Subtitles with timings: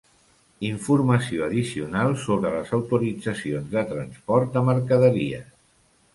[0.69, 5.47] Informació addicional sobre les autoritzacions de transport de mercaderies.